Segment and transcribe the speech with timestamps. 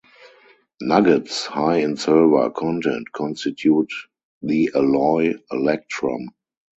[0.81, 3.93] Nuggets high in silver content constitute
[4.41, 6.29] the alloy electrum.